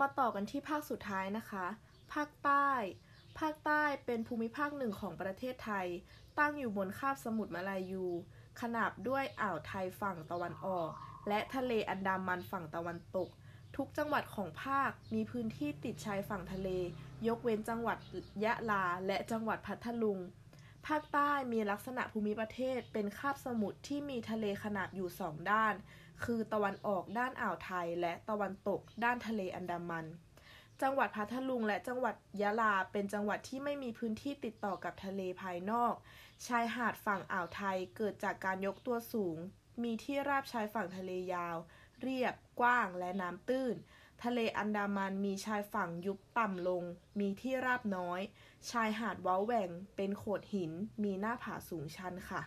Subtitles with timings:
[0.00, 1.66] มาต่อกันที่ภาคสุดท้ายนะคะ
[2.14, 2.70] ภาคใต้
[3.38, 5.86] ภาคใต้เป็นภูมิภาคหนึ่งของประเทศไทย
[6.38, 8.06] ตั้งอยู่บนคาบสมุทรมาลายู
[8.60, 10.90] ขนาบด้วยอ่าวไทยฝั่งตะวันออก
[11.28, 13.28] และทะเลอันดามันฝั่งตะวันตก
[13.76, 16.68] ทุกจังหวัดของภาคมีพื้นที่ติดชายฝั่งทะเล
[17.26, 17.98] ยกเว้นจังหวัด
[18.44, 20.18] ยะลาและจังหวัดพัทลุง
[20.86, 25.74] ภาคใต้มีลักษณะภูมิประเทศเป็นคาบสมุทรที่มีทะเลขนาบอยู่สองด้าน
[26.24, 30.06] คือตะวันออกด้านอ่าวไทย และตะวันตกด้านทะเลอันดามัน
[30.82, 35.94] จังหวัดพัทลุงและจังหวัดยะลาเป็นจังหวัดที่ไม่มีพื้นที่ติดต่อกับทะเลภายนอก
[36.46, 39.36] ชายหาดฝั่งอ่าวไทยเกิดจากการยกตัวสูง
[39.82, 41.56] มีที่ราบชายฝั่งทะเลยาว
[42.02, 43.74] เรียบกว้างและน้ำตื้น
[44.22, 46.84] ทะเลอันดามันมีชายฝั่งยุบต่ำลง
[47.18, 48.20] มีที่ราบน้อย
[48.70, 52.42] ชายหาดว้าแหว่ง เป็นโขดหิน มีหน้าผาสูงชันค่ะ